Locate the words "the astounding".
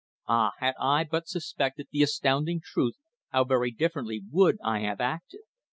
1.91-2.59